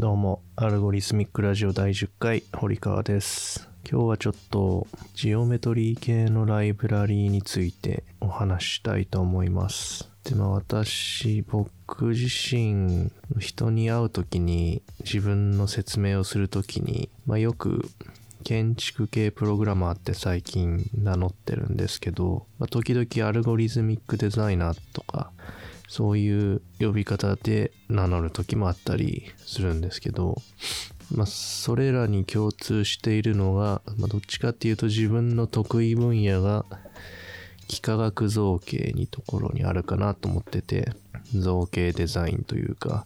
[0.00, 3.68] どうも、アルゴリズミックラジオ第10回、堀川です。
[3.86, 10.08] 今日はちょっと、ジオメトリー系のライブラリーについてお話したいと思います。
[10.24, 17.86] で、まあ私、僕自身、人に会うときに、自分の説明をするときに、まあよく、
[18.42, 25.30] 建築系プログラマーって最近名乗ってるんですけど、まあ、時々アルゴリズミックデザイナーとか、
[25.90, 30.40] そういう呼び方で名乗る時もあったりするんですけど、
[31.12, 36.64] まあ、それらに共通しているのが、まあ、どっちかっていうと自分の得意分野が
[37.68, 40.92] 幾何学造形にところにあるかなと思ってて、
[41.34, 43.04] 造形デザインというか、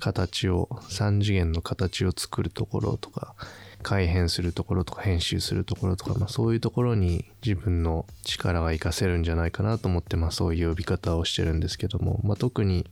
[0.00, 3.36] 形を、三次元の形を作るところとか、
[3.82, 12.86] 改変するところとか編集するところとか、まあ、そういうところに自分の力が活かせるんじゃないかなと思って、まあ、そういう呼び方をしてるんですけども、まあ、特に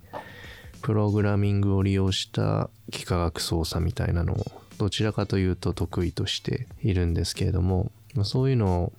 [0.83, 4.45] プログラミングを利用した幾何学操作みたいなのを
[4.79, 8.93] どちらかというと得意としているんですけれども、まあ、そういうのを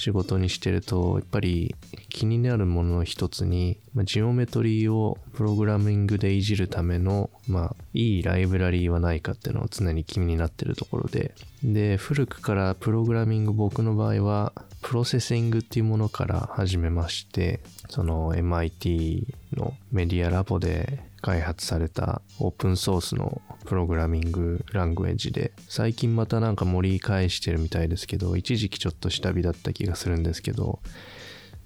[0.00, 1.76] 仕事にしてるとやっぱり
[2.08, 11.34] 気になるものの一つに、まあ、ジオメトリーをプログラミングでいじるための、まあ、いいライブラリーはないかっていうのを常に気になってるところで。
[11.62, 30.80] で古くからプログラミング僕の場合はプロセッシングっていうものから始めましてその MIT のメディアラボで開発されたオープンソースのプログラミングラングエッジで最近またなんか盛り返してるみたいですけど一時期ちょっと下火だった気がするんですけど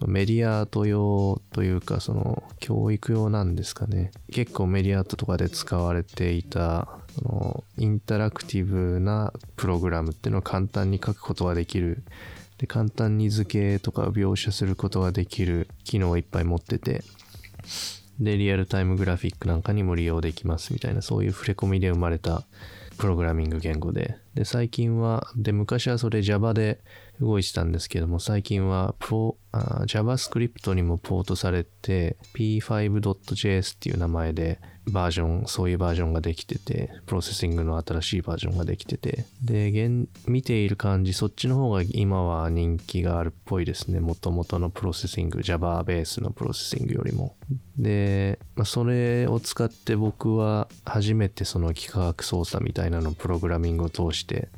[0.06, 4.10] メディアアート用というかその教育用なんですかね。
[4.30, 12.02] 結構メディアートとかで使われていたそのインタラクティブなプログラムっていうのを簡単に書くことができる。
[12.58, 17.02] で簡単に図形とか描写することができる機能をいっぱい持ってて。
[18.20, 22.44] でリアルタイムグラフィックなんかにも利用できますみたいなそういう触れ込みで生まれた
[22.98, 24.16] プログラミング言語で。
[24.34, 26.80] で最近はで昔はそれ Java で
[27.20, 39.24] 動いてたんですけども最近はポあ JavaScript にもポートされて p5.js っていう名前でバージョンそういうバージョンができてて Processing の新しいバージョンができてて。
[39.42, 44.00] で現見ている感じそっちの方が今は人気があるっぽいですね。
[44.00, 47.36] もともとの Processing Java ベースの Processing よりも。
[47.78, 54.48] で、まあ、それを使って僕は初めてその幾何学操作みたいなのをプログラミングを通して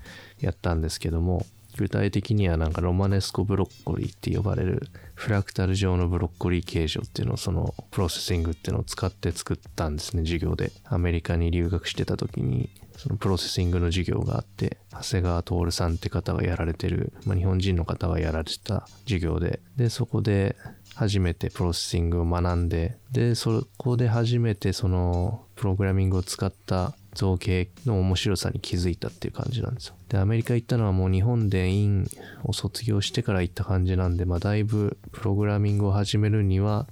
[0.41, 10.23] やったんですけども具体的にはなんかロマネスコブロッコリーって呼ばれるフラクタル状のブロッコリー形状っていうのをその Processing っていうのを使って作ったんですね。
[10.23, 10.73] 授業で。
[10.85, 19.61] アメリカに留学してた時にその Processing の授業があって長谷川徹さんって方がやられてる、まあ、日本人の方がやられてた授業で。
[19.77, 20.57] でそこで
[20.95, 29.95] 初めてプロセッシングを学んででそこで初めてそのプログラミングを使った造形の面白さに気づいたっていう感じなんですよ。
[30.09, 32.07] で、アメリカ行ったのはもう日本で院
[32.45, 36.87] を卒業してから行った感じなんで、まあだいぶプログラミングを始めるには、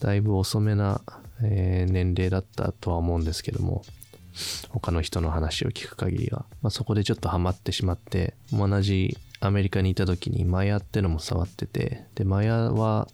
[0.00, 1.00] だいぶ遅めな、
[1.42, 3.82] えー年齢だったとは思うんですけども、
[4.70, 13.08] 他の人の話を聞く限りは、まあ、そこでちょっとハマってしまって、同じアメリカにいた時にマヤってのも触ってて、で、マヤは、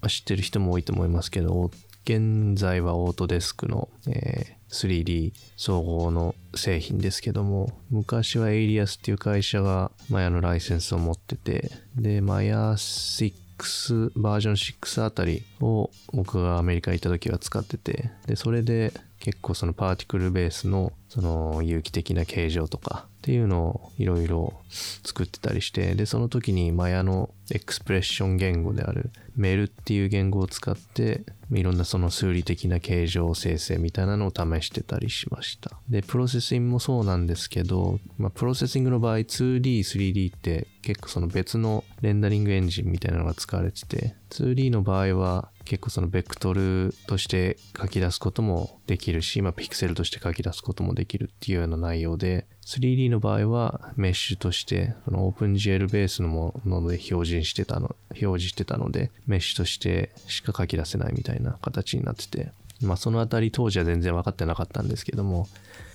[0.00, 1.70] まあ知ってる人も多いと思いますけど、
[2.04, 35.72] 現在はオートデスクの、えー 3D 総合の製品ですけども昔は Alias っていう会社が Maya のライセンスを持っててで Maya 6バージョン6あたりを僕がアメリカ行った時は使っててでそれで結構そのパーティクルベースのその有機的な形状とかっていうのをいろいろ作ってたりしてでその時に Maya のエクスプレッション言語であるMEL っていう言語を使っていろんなその数理的な形状生成みたいなのを試してたりしました。
[35.90, 62.50] で Processing もそうなんですけど、まあ、 Processing の場合 2D、3D って結構その別のレンダリングエンジンみたいなのが使われてて 2D の場合は結構そのベクトルとして書き出すこともできるし、まあ、ピクセルとして書き出すこともできるっていうような内容で 3D の場合はメッシュとしてその OpenGL ベースのもので表示してたの表示してたのでメッシュとしてしか書き出せないみたいな形になってて
[62.80, 65.48] まあそのあたり当時は全然分かってなかったんですけども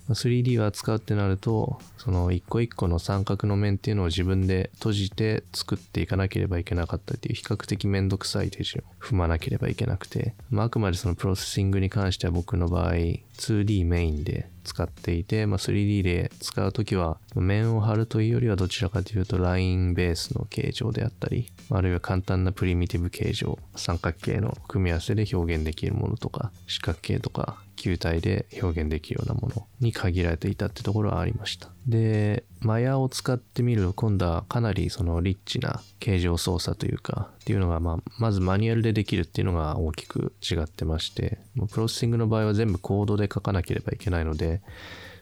[0.09, 12.93] 3D を扱うってなるとその一個一個の三角の面っていうのを自分で閉じて作っていかなければいけなかったっていう比較的めんどくさい手順を踏まなければいけなくて、まあ、あくまでそのプロセッシングに関しては僕の場合
[13.37, 31.69] 2D メインで使っていて、まあ、3D で使うときは面を貼るというよりはどちらかというとラインベースの形状であったり、あるいは簡単なプリミティブ形状、三角形の組み合わせで表現できるものとか、四角形とか球体で表現できるようなものに限られていたってところはありました。
[31.87, 41.39] で、マヤを使ってみる今度はかなりそのリッチな形状操作というかっていうのが、まあ、まずマニュアルでできるっていうのが大きく違ってまして、
[41.71, 44.61] Processing の場合は全部コードで書かなければいけないので、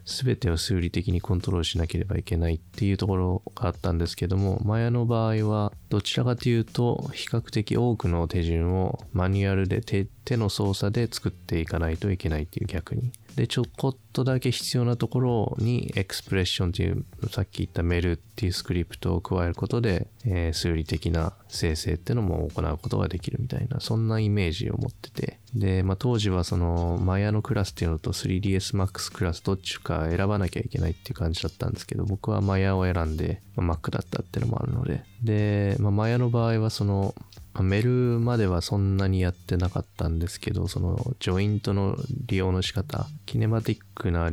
[0.05, 13.11] 全てを数理的にコントロールしなければいけないっていうところがあったんですけども、 Maya の場合はどちらかというと比較的多くの手順をマニュアルで手の操作で作っていかないといけないっていう逆に。
[13.35, 25.39] で、ちょこっとだけ必要なところにエクスプレッションというさっき言った MEL っていうスクリプトを加えることで、えー、数理的な生成ってのも行うことができるみたいな、そんなイメージを持ってて。
[25.53, 35.10] で、まあ、当時はその Maya のクラスっていうのと 3dsMax クラスどっちか選ばなきゃいけないっていう感じだったんですけど、僕はマヤを選んで、まあ、Mac だったっていうのもあるので。
[35.23, 37.13] で、まあ、マヤの場合はその
[37.53, 44.31] あメルまではそんなにやってなかったんですけど、そのジョイントの利用の仕方、キネマティックな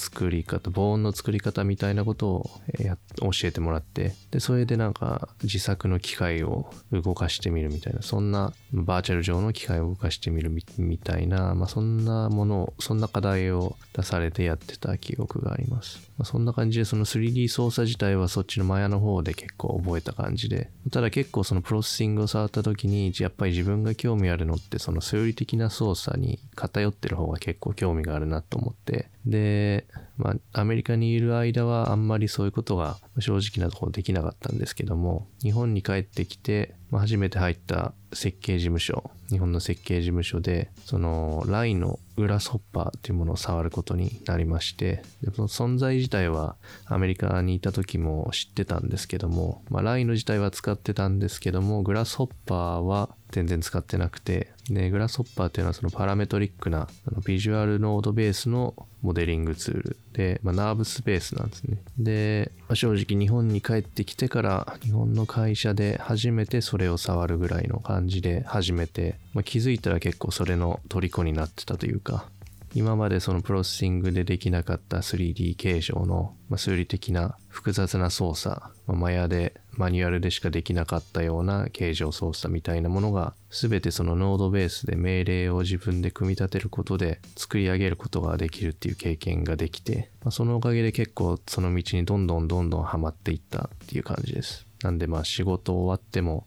[0.00, 16.10] 作り方、防音の作り方みたいなことをや教えてもらって、で、それでなんか自作の機械を動かしてみるみたいな、そんなバーチャル上の機械を動かしてみるみたいな、まあそんなものを、そんな課題を出されてやってた記憶があります。
[16.16, 29.86] まあ、そんな感じでその 3D 操作自体はそっちのマヤの方で結構覚えた感じで、ただ結構そのプロセッシングを触った時に、やっぱり自分が興味あるのってその数理的な操作に偏ってる方が結構興味があるなと思って、で、
[30.16, 46.56] まあ、アメリカにいる間はあんまりそういうことが正直なところできなかったんですけども、日本に帰ってきて、まあ、初めて入った設計事務所、日本の設計事務所で、その、ライのグラスホッパーっていうものを触ることになりまして、でその存在自体は
[46.86, 59.96] アメリカにいた時も知ってたんですけども、まあ、ライの自体は使ってたんですけども、グラスホッパーは全然使ってなくて、で、グラスホッパーっていうのはそのパラメトリックなあのビジュアルノードベースのモデリングツール。
[60.12, 61.78] で、まあ、ナーブスペースなんですね。
[61.98, 72.26] で、まあ、正直日本に帰ってきてから日本の会社で初めてそれを触るぐらいの感じで始めて、まあ、気づいたら結構それの虜になってたというか、
[72.72, 94.66] 今までそのプロセッシングでできなかった 3D 形状の、まあ、数理的な複雑な操作、まあ、マヤでマニュアルでしかできなかったような形状操作みたいなものが全てそのノードベースで命令を自分で組み立てることで作り上げることができるっていう経験ができて、まあ、そのおかげで結構その道にどんどんどんどんハマっていったっていう感じです。
[94.82, 96.44] なんでまあ仕事終わっても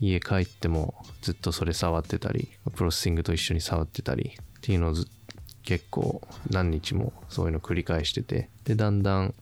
[0.00, 5.08] 家帰ってもずっとそれ触ってたり、 Processing と一緒に触ってたりっていうのをず
[5.66, 9.34] 結構何日もそういうの繰り返してて、で、だんだん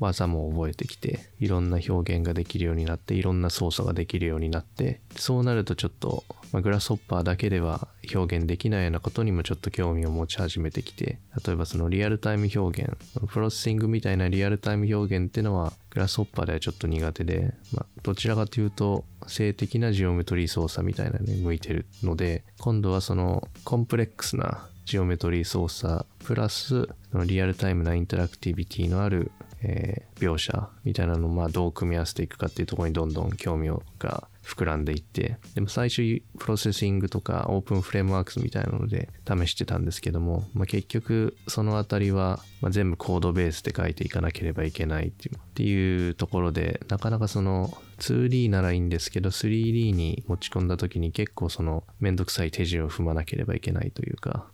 [0.00, 12.96] 技も覚えてきて、いろんな表現ができるようになって、いろんな操作ができるようになって、そうなるとちょっと、まあ、 Grasshopper だけでは表現できないようなことにもちょっと興味を持ち始めてきて、例えばそのリアルタイム表現、
[13.28, 26.88] Processing みたいなリアルタイム表現っていうのは、 Grasshopper ではちょっと苦手で、まあ、どちらかというと、静的なジオメトリー操作みたいなのに向いてるので、今度はそのコンプレックスなジオメトリー操作プラス
[27.26, 29.30] リアルタイムなインタラクティビティのある、
[29.62, 33.68] えー、描写みたいなのをまあどう組み合わせていくかっていうところにどんどん興味
[33.98, 36.02] が膨らんでいって、でも最初
[36.38, 42.40] Processing とか openFrameworks みたいなので試してたんですけども、まあ、結局そのあたりは、
[42.70, 54.46] 全部コードベースで書いていかなければいけないっていうっていうところで、なかなかその 2D ならいいんですけど 3D に持ち込んだ時に結構そのめんどくさい手順を踏まなければいけないというか、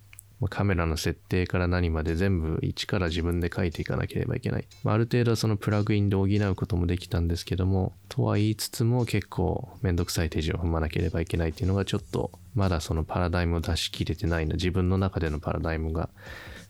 [0.47, 4.68] カメラの設定から何まで全部一から自分で書いていかなければいけない。
[4.85, 16.09] ある程度そのプラグインで補うこともできたんですけども、とは言いつつも結構めんどくさい手順を踏まなければいけないっていうのがちょっとまだそのパラダイムを出し切れてないな、自分の中でのパラダイムが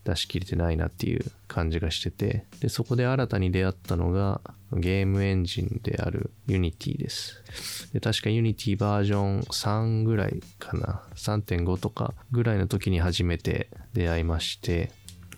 [0.03, 4.41] 出し切れてないなっていう感じがしてて、で、そこで新たに出会ったのが
[4.73, 7.91] ゲームエンジンである Unity です。
[7.93, 14.91] で、確か Unity バージョン3ぐらいかな、3.5とかぐらいの時に初めて出会いまして、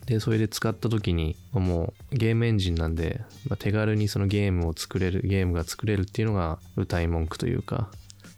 [0.05, 7.89] で、それで使った時に、もうゲームエンジンなんで、まあ、手軽にそのゲームを作れる、ゲームが作れるっていうのが謳い文句というか、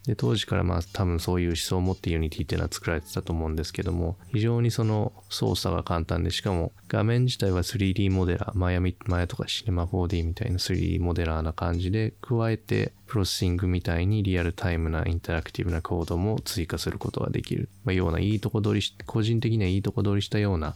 [0.05, 17.69] で、当時からまあ多分そういう思想を持って Unity っていうのは作られてたと思うんですけども、非常にその操作が簡単で、しかも画面自体は 3D モデラー、 Maya みMaya とか Cinema 4D みたいな 3D モデラーな感じで、加えて Processing みたいにリアルタイムなインタラクティブなコードも追加することができる。
[17.85, 20.75] まあ、ようないいとこ取りし、個人的にはいいとこ取りしたような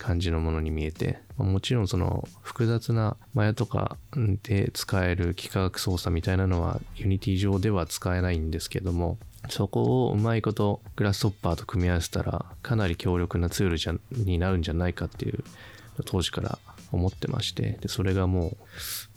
[0.00, 3.98] 感じのものに見えて、ま、もちろんその複雑なマヤとか
[4.42, 15.44] で使える幾何学操作みたいなのは Unity 上では使えないんですけども、そこをうまいことグラスホッパーと組み合わせたらかなり強力なツールじゃになるんじゃないかっていう
[16.04, 16.58] 当時から
[16.92, 18.56] 思ってまして、で、それがも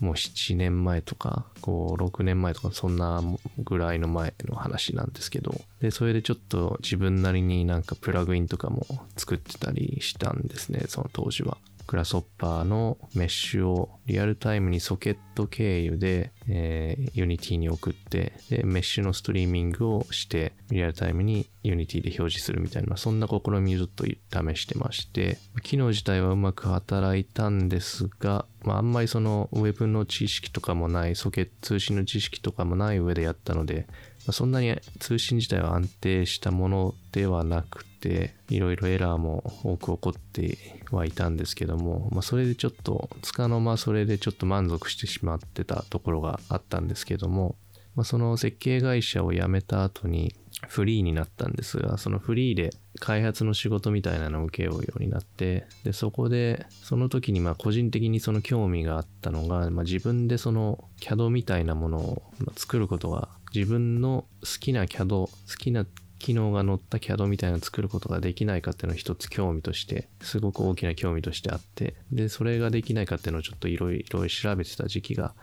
[0.02, 3.22] う、もう7年前とか、こう、6年前とか、そんな
[3.60, 8.86] ぐらいの前の話なんですけど、で、それでちょっと自分なりになんかプラグインとかも
[9.18, 11.58] 作ってたりしたんですね、その当時は。
[11.86, 33.86] グラスホッパーのメッシュをリアルタイムにソケット経由で、えー、Unity に送って、で、メッシュのストリーミングをして、リアルタイムに Unity で表示するみたいな、そんな試みをずっと試してまして、機能自体はうまく働いたんですが、まあ、あんまりその Web の知識とかもない、ソケット通信の知識とかもない上でやったので、
[34.26, 40.58] まあ、そんなに通信自体は安定したものではなくて、いろいろエラーも多く起こって
[40.92, 47.56] はいたんですけども、まあ、それでちょっと、つかの間それれでちょっと満足してしまってたところがあったんですけども、
[47.96, 50.36] まあ、その設計会社を辞めた後に
[50.68, 62.24] フリーになったんですが、そのフリーで開発の仕事みたいなのを受けようようになって、で、そこで、その時にまあ個人的にその興味があったのが、まあ、自分でその CAD みたいなものを
[62.56, 65.86] 作ることが自分の好きな CAD、好きな
[66.24, 75.34] 機能が載った CAD みたいなのを作ることができないかっていうのを一つ興味として、すごく大きな興味としてあって、で、それができないかっていうのをちょっといろいろ調べてた時期が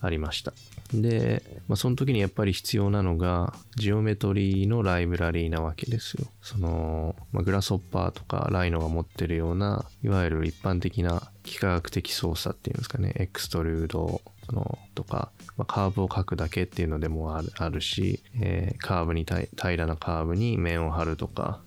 [0.00, 0.54] ありました。
[0.94, 6.26] で、まあ、その時にやっぱり必要なのが、ジオメトリーのライブラリーなわけですよ。
[6.42, 14.20] その、まあ、グラスホッパーとかライノが持ってるような、いわゆる一般的な幾何学的操作っていうんですかね、エクストルード
[14.50, 21.60] のとか、まあ、カーブを描くだけっていうのでもあるし、えー、カーブに平らなカーブに面を張るとか、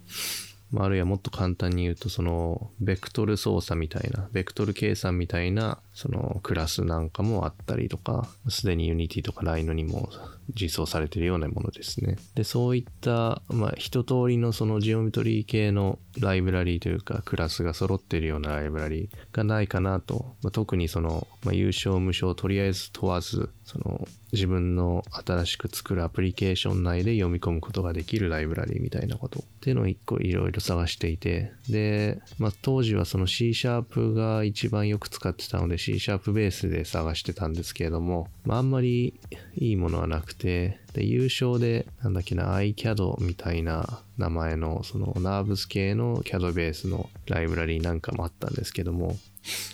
[0.75, 10.10] まあ、あるいはもっと簡単に言うと、その、ベクトル操作みたいな、ベクトル計算みたいな、その、クラスなんかもあったりとか、すでに Unity とか Line にも
[10.53, 12.17] 実装されてるようなものですね。
[12.36, 39.20] で、そういった、まあ、一通りのそのジオメトリー系のライブラリーというか、クラスが揃っているようなライブラリーがないかなと、まあ、特にその、まあ、優勝無償とりあえず問わず、その、自分の新しく作るアプリケーション内で読み込むことができるライブラリーみたいなことっていうのを一個いろいろ探していて、で、まあ、当時はその C シャープが一番よく使ってたので C シャープベースで探してたんですけれども、まあ、あんまり
[39.55, 49.17] いいものはなくて、で、優勝で、なんだっけな、iCAD みたいな名前の、その、ナーブス系の CAD ベースのライブラリーなんかもあったんですけども、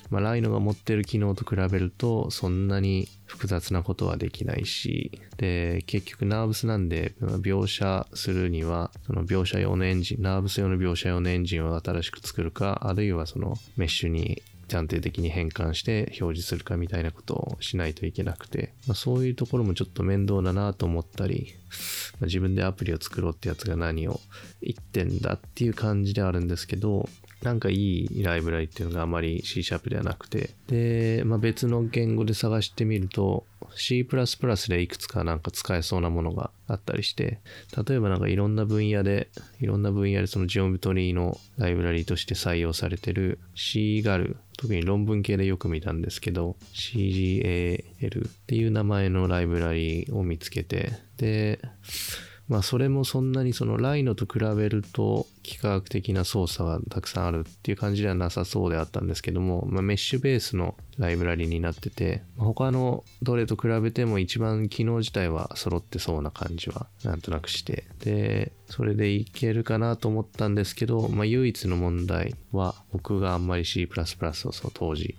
[0.10, 21.54] まあ、ライノが持ってる機能と比べると、そんなに複雑なことはできないし、で、結局ナーブスなんで、描写するには、その描写用のエンジン、ナーブス用の描写用のエンジンを新しく作るか、あるいはそのメッシュに暫定的に変換して表示するかみたいなことをしないといけなくて、まあ、そういうところもちょっと面倒だなと思ったり、
[22.20, 24.22] まあ、自分でアプリを作ろうってやつが何を
[24.62, 27.10] 言ってんだっていう感じであるんですけど、
[27.42, 33.46] なんかいいライブラリっていうのがあまり C シャープではなくて、で、まあ、別の言語で探してみると、
[33.76, 34.06] C++
[34.70, 37.40] でいくつかなんか使えそうなものがあったりして、
[37.88, 39.30] 例えばなんかいろんな分野で、
[39.60, 51.60] いろんな分野でそのジオメトリーのライブラリとして採用されてる C ガル、特に論文系でよく見たんですけど、CGAL っていう名前のライブラリを見つけて、で、
[52.52, 74.06] まあそれもそんなにそのライノと比べると幾何学的な操作がたくさんあるっていう感じではなさそうであったんですけども、まあ、メッシュベースのライブラリになってて、他のどれと比べても一番機能自体は揃ってそうな感じはなんとなくして、で、それでいけるかなと思ったんですけど、まあ唯一の問題は僕があんまり C++ を
[74.52, 75.16] その当時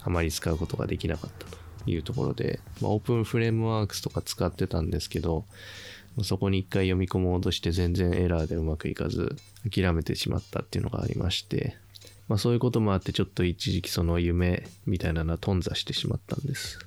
[0.00, 1.46] あまり使うことができなかった
[1.84, 5.44] というところで、まあ、オープンフレームワークスとか使ってたんですけど、
[6.22, 9.36] そこに一回読み込もうとして全然エラーでうまくいかず
[9.70, 11.76] 諦めてしまったっていうのがありまして、
[12.28, 16.78] まあそういうこともあってちょっと一時期その夢みたいなのは頓挫してしまったんです。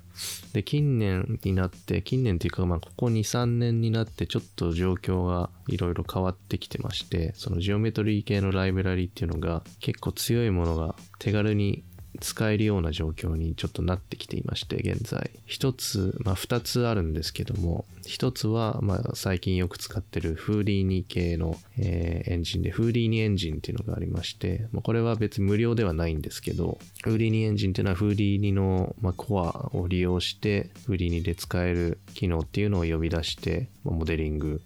[0.54, 11.84] で、近年になって、近年っていうかまあここ2、3年になってちょっと状況がいろいろ変わってきてまして、そのジオメトリー系のライブラリっていうのが結構強いものが手軽に
[12.20, 15.30] 使えるような状況にちょっとなってきていまして、現在。
[15.46, 34.60] 一つ、まあ二つあるんですけども、一つは、まあ最近よく使ってるフーリーニ系の、えーエンジンで、フーリーニエンジンっていうのがありまして、まあこれは別に無料ではないんですけど、フーリーニエンジンっていうのはフーリーニの、まあ、コアを利用して、フーリーニで使える機能っていうのを呼び出して、モデリング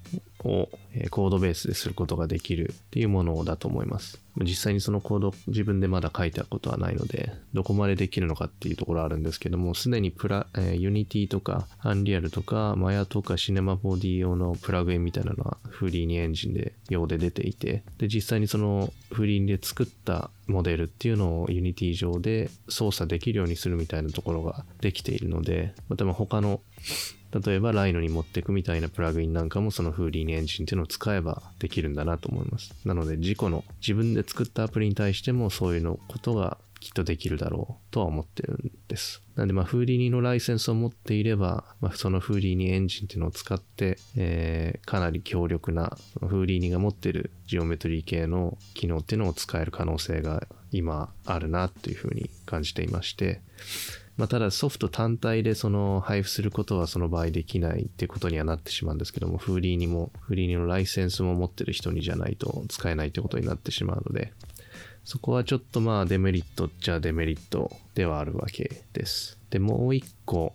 [0.44, 0.68] を
[1.10, 4.18] コードベースですることができるっていうものだと思います。
[4.38, 26.60] 実際にそのコード自分でまだ書いたことはないので、どこまでできるのかっていうところあるんですけども、すでにプラ、えー、Unity とか Unreal とか Maya とか Cinema 4D 用のプラグインみたいなのはフリーにエンジンで用で出ていて、で、実際にそのフリーで作ったモデルっていうのを Unity 上で操作できるようにするみたいなところができているので、また他の
[27.32, 32.75] 例えばライノに持っていくみたいなプラグインなんかもそのフーリーニエンジンっていうのを使えばできるんだなと思います。
[32.84, 39.22] なので自己の自分で作ったアプリに対してもそういうのことがきっとできるだろうとは思ってるんです。
[39.37, 53.42] なんでまあフーリーニのライセンスを持っていれば、まあ、そのフーリーニエンジンっていうのを使って、えーかなり強力なフーリーニが持ってるジオメトリー系の機能っていうのを使える可能性が今あるなというふうに感じていまして、
[54.20, 64.34] まあ、ただソフト単体でその配布することはその場合できないってことにはなってしまうんですけども、フーリーにも、フーリーにのライセンスも持ってる人にじゃないと使えないってことになってしまうので、
[65.04, 69.38] そこはちょっとまあデメリットっちゃデメリットではあるわけです。
[69.48, 70.52] で、もう一個、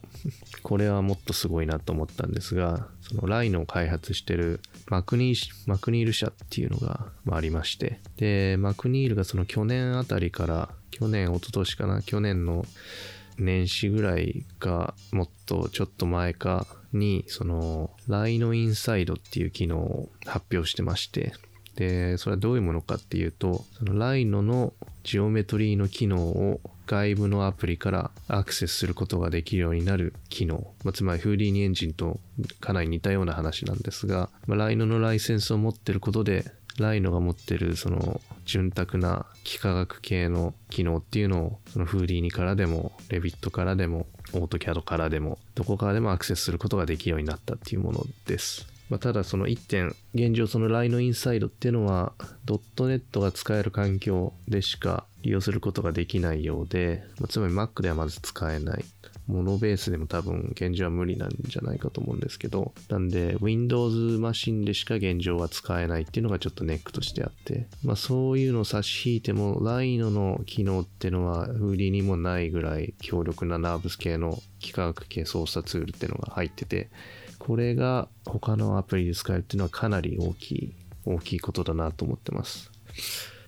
[0.61, 12.63] これはもっとすごいなと思ったんですが、そのライノを開発してるマクニーマクニール社っていうのがありまして、で、マクニールがその去年あたりから、去年、一昨年かな、去年の
[13.37, 21.33] 年始ぐらいかもっとちょっと前かにその LINE のインサイドっていう機能を発表してまして
[21.75, 24.73] でそれはどういうものかっていうとその LINE の
[25.03, 32.19] ジオメトリーの機能を外部のアプリからアクセスすることができるようになる機能、まあ、つまりフーリーニエンジンと
[32.59, 36.45] かなり似たような話なんですが、まあ、LINE のライセンスを持ってることで
[36.77, 48.74] ライノが持ってるその潤沢な幾何学系の機能っていうのをそのフーリーニからでもレビットからでもオートキャドからでもどこからでもアクセスすることができるようになったっていうものです。
[48.89, 52.13] まあ、ただその1点現状そのライノインサイドっていうのは
[52.45, 58.85] ドットネットが使える環境でしか利用することができないようで、まあ、つまり Mac ではまず使えない。
[59.27, 76.91] モノベースでも多分現状は無理なんじゃないかと思うんですけど、なんで Windows マシンでしか現状は使えないっていうのがちょっとネックとしてあって、まあそういうのを差し引いても Rhino の機能っていうのはフーリーにもないぐらい強力なナーブス系の幾何学系操作ツールっていうのが入ってて、
[77.45, 82.71] これが他のアプリで使えるっていうのはかなり大きい、大きいことだなと思ってます。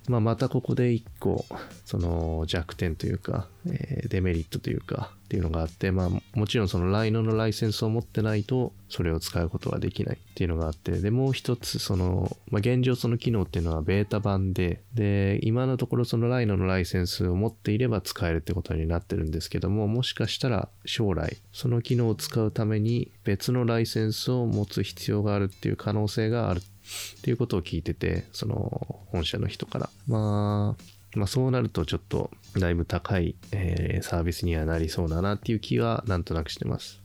[0.07, 1.45] まあ、またここで一個、
[1.85, 26.59] その弱点というか、えーデメリットというか、っていうのがあって、まあ、もちろんそのライノのライセンスを持ってないと、それを使うことができないっていうのがあって、で、もう一つ、その、まあ、現状その機能っていうのはベータ版で、で、今のところそのライノのライセンスを持っていれば使えるってことになってるんですけども、もしかしたら将来、その機能を使うために別のライセンスを持つ必要があるっていう可能性がある。
[26.59, 26.76] って
[27.17, 29.89] っていうことを聞いてて、その本社の人から。
[30.07, 36.99] まあ、まあそうなるとちょっとだいぶ高い、えーサービスにはなりそうだなっていう気はなんとなくしてます。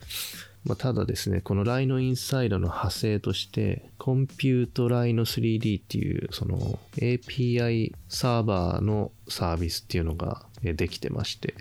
[0.64, 11.54] まあ、ただですね、この Rhino インサイドの派生として、コンピュート Rhino 3D っていう、その API サーバーのサービスっていうのができてまして、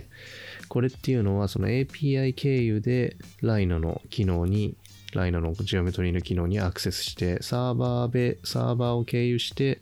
[0.68, 4.76] これっていうのはその API 経由で Rhino の機能に
[5.12, 9.80] Rhino のジオメトリーの機能にアクセスして、サーバーで、サーバーを経由して、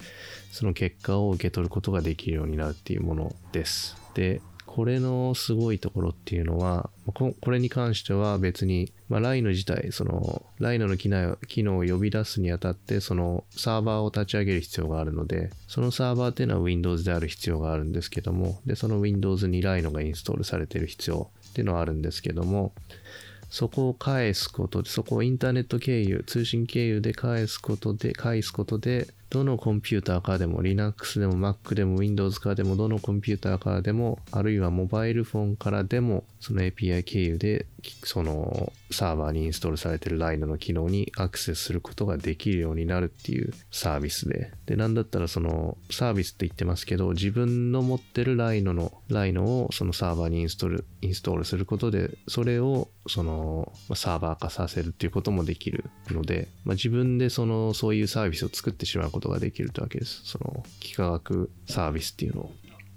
[0.51, 3.95] その結果を受け取ることができるようになるっていうものです。
[4.15, 11.09] で、これのすごいところっていうのは、これに関しては別に、まあ、Rhino 自体、その、Rhino の機
[11.63, 22.73] 能を呼び出すにあたって、そのサーバーを立ち上げる必要があるので、そのサーバーっていうのは Windows である必要があるんですけども、で、その Windows に Rhino がインストールされてる必要っていうのはあるんですけども、
[23.49, 37.65] そこを返すことで、そこをインターネット経由、通信経由で返すことで、返すことで、どのコンピューターからでも、Linux でも Mac でも Windows からでも、どのコンピューターからでも、あるいはモバイルフォンからでも、その API 経由で、
[38.03, 44.51] そのサーバーにインストールされている Rhino の機能にアクセスすることができるようになるっていうサービスで。
[44.65, 60.21] で、なんだったらそのサービスって言ってますけど、自分の持ってる Rhino の、Rhino をそのサーバーにインストール、インストールすることで、それをそのサーバー化させるっていうこともできるので、まあ、自分でそのそういうサービスを作ってしまうことができるってわけです。
[60.25, 62.53] その幾何学サービスっていうのを。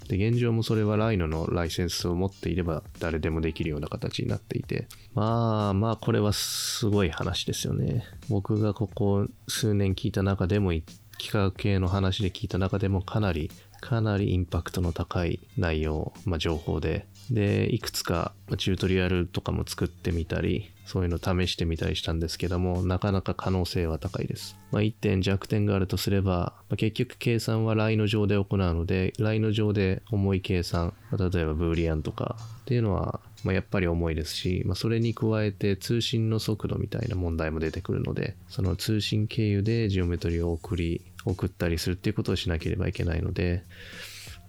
[0.09, 8.05] で、現状もそれはライノのライセンスを持っていれば誰でもできるような形になっていて、まあまあこれはすごい話ですよね。
[8.29, 10.73] 僕がここ数年聞いた中でも、
[11.19, 13.51] 企画系の話で聞いた中でもかなり
[13.83, 24.57] かなりインパクトの高い内容、まあ、情報で、で、いくつかチュートリアルとかも作ってみたり、そういうの試してみたりしたんですけども、なかなか可能性は高いです。
[24.71, 43.65] まあ、1点弱点があるとすれば、まあ、結局計算はラインの上で行うので、ラインの上で重い計算、まあ、例えばブーリアンとかっていうのは、まあ、やっぱり重いですし、まあ、それに加えて通信の速度みたいな問題も出てくるので、その通信経由でジオメトリを送り、送ったりするっていうことをしなければいけないので、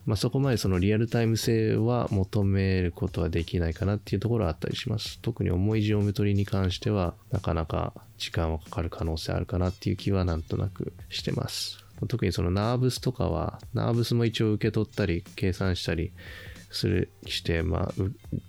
[0.06, 5.20] まあ、そこまでそのリアルタイム性は求めることはできないかなっていうところはあったりします。
[5.22, 11.84] 特に重いジオメトリに関してはなかなか時間はかかる可能性あるかなっていう気はなんとなくしてます。
[12.08, 16.12] 特にそのナーブスとかは、ナーブスも一応受け取ったり計算したり
[16.74, 17.94] するして、まあ、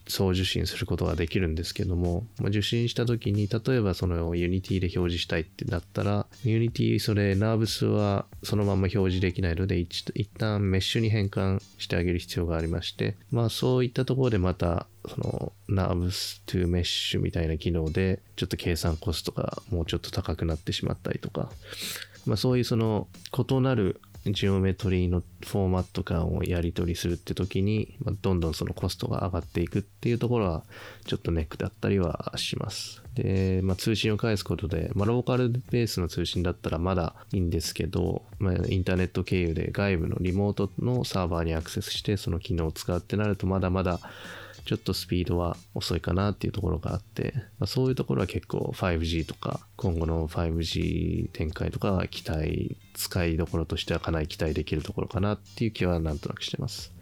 [0.08, 10.04] 送受信することができるんですけども、まあ、受信した時に、例えばその Unity で表示したいってなったら、Unity それ、ナーブスはそのまま表示できないので、一
[10.38, 21.50] 旦メッシュに変換してあげる必要がありまして、まあそういったところでまた、その Nerves to Mesh みたいな機能で、ちょっと計算コストがもうちょっと高くなってしまったりとか、
[22.24, 23.06] まあそういうその
[23.36, 30.62] 異なるジオメトリーのフォーマット感をやり取りするって時に、まあ、どんどんそのコストが上がっていくっていうところは
[31.06, 33.02] ちょっとネックだったりはします。
[33.14, 44.00] で、まあ、通信を返すことで、まあ、ローカルベースの通信だったらまだいいんですけど、まあ、インターネット経由で外部のリモートのサーバーにアクセスしてその機能を使うってなるとまだまだ
[44.64, 56.92] ちょっとスピードは遅いかなっていうところがあって、まあ、そういうところは結構 5G とか、今後の 5G 展開とかは期待、使いどころとしてはかなり期待できるところかなっていう気はなんとなくしてます。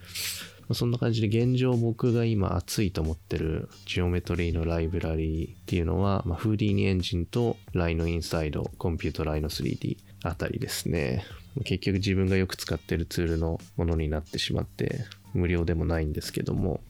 [0.75, 11.25] そんな感じで現状僕が今熱いと思ってるジオメトリーのライブラリーっていうのは、まあ、フーディーニエンジンとライノインサイド、コンピュートライノ 3D あたりですね。
[11.65, 16.81] 結局自分がよく使ってるツールのものになってしまって無料でもないんですけども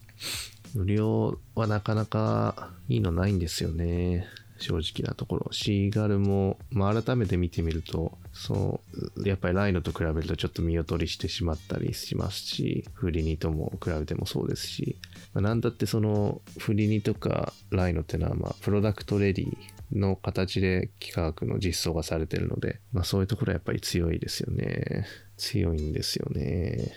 [0.74, 4.26] 無料はなかなかいいのないんですよね。
[4.58, 5.48] 正直なところ。
[5.52, 8.80] シーガルも、まあ、改めて見てみると、そ
[9.16, 14.96] う、やっぱりライノと比べるとちょっと見劣りしてしまったりしますし、フリニとも比べてもそうですし、
[15.34, 19.56] まあ、なんだってそのフリニとかライノってのは、まあ、プロダクトレディ
[19.92, 25.06] の形で企画の実装がされてるので、まあそういうところはやっぱり強いですよね。
[25.36, 26.92] 強いんですよね。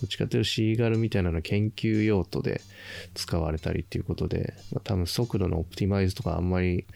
[0.00, 2.60] どっちかというとシーガルみたいなの研究用途で
[3.14, 6.86] 使われたりっていうことで、まあ、多分速度のオプティマイズとかあんまり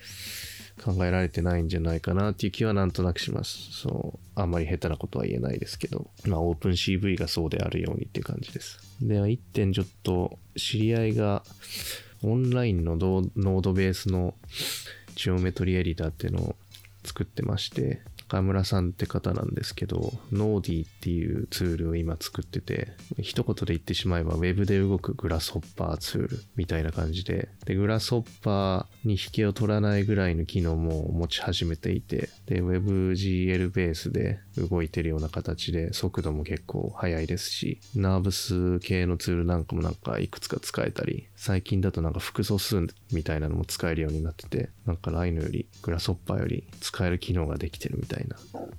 [0.78, 3.72] 考えられてないんじゃないかなっていう気はなんとなくします。
[3.72, 8.78] そう、あんまり下手なことは言えないですけど、まあオープン CV がそうであるようにっていう感じです。
[9.02, 11.42] では、1点ちょっと知り合いが
[12.22, 14.34] オンラインのノードベースの
[15.16, 16.56] ジオメトリエディターっていうのを
[17.04, 48.36] 作ってまして、中村さんって方なんですけど、 Nodi っていうツールを今作ってて、一言で言ってしまえば Web で動く Grasshopper ツールみたいな感じで、で、 Grasshopper に引けを取らないぐらいの機能も持ち始めていて、で、WebGL ベースで動いてるような形で速度も結構速いですし、 NURBS 系のツールなんかもなんかいくつか使えたり、最近だとなんか複素数みたいなのも使えるようになってて、なんかライノよりグラスホッパーより使える機能ができてるみたいな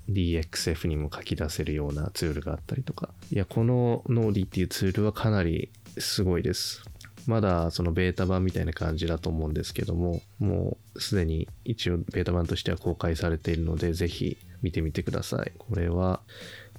[0.08, 3.08] DXF にも書き出せるようなツールがあったりとか。
[3.32, 6.82] いや、このノーディっていうツールはかなりすごいです。
[7.26, 15.52] まだそのベータ版みたいな感じだと思うんですけども、もうすでに一応ベータ版としては公開されているので、ぜひ見てみてください。
[15.56, 16.20] これは、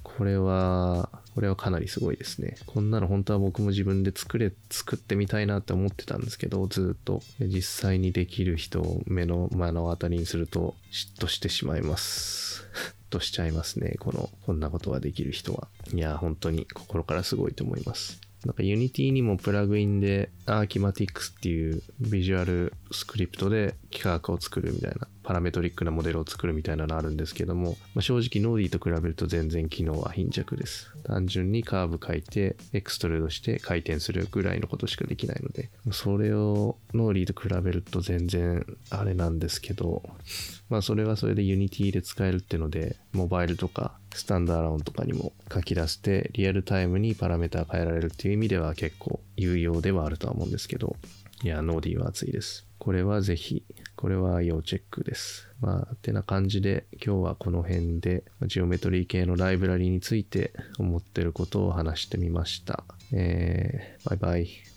[0.04, 2.56] これは、これはかなりすごいですね。
[2.66, 12.64] こんなの本当は僕も自分で作れ、作ってみたいなって思ってたんですけど、ずっと実際にできる人を目の目の当たりにすると嫉妬してしまいます。
[13.12, 13.96] としちゃいますね。
[14.00, 15.68] この、こんなことができる人は。
[15.94, 18.20] いや、本当に心からすごいと思います。
[18.44, 30.90] なんか Unity にもプラグインで Archimatics っていうビジュアルスクリプトで幾何学を作るみたいなパラメトリックなモデルを作るみたいなのあるんですけども、まあ、正直ノーディと比べると全然機能は貧弱です。
[31.04, 40.02] 単純にカーブ書いてエクストルードして回転するぐらいのことしかできないので、それを Nodi と比べると全然あれなんですけど、
[40.68, 50.96] まあそれはそれで Unity で使えるっていうので、モバイルとかスタンダーラウンとかにも書き出してリアルタイムにパラメータ変えられるっていう意味では結構有用ではあるとは思うんですけど
[51.42, 53.64] いやノーディーは熱いですこれはぜひ
[53.94, 55.48] これは要チェックです。
[55.60, 62.82] まあ、てな感じで今日はこの辺でジオメトリー系のライブラリについて思ってることを話してみました。
[63.12, 64.71] えー、バイバイ。